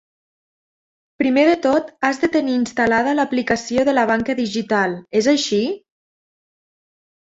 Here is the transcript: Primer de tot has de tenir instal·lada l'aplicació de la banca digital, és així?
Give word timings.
Primer 1.23 1.43
de 1.49 1.53
tot 1.65 1.91
has 2.09 2.23
de 2.25 2.31
tenir 2.37 2.57
instal·lada 2.61 3.15
l'aplicació 3.21 3.87
de 3.93 3.97
la 4.01 4.09
banca 4.15 4.39
digital, 4.43 5.01
és 5.25 5.33
així? 5.39 5.65